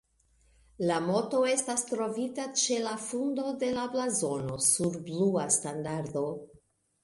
La 0.91 0.95
moto 1.07 1.41
estas 1.51 1.83
trovita 1.89 2.47
ĉe 2.63 2.79
la 2.87 2.95
fundo 3.09 3.53
de 3.67 3.71
la 3.77 3.87
blazono 3.99 4.59
sur 4.73 5.01
blua 5.07 5.49
standardo. 5.61 6.29